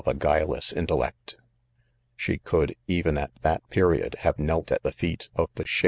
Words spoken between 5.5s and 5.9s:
the chef THE STBJ.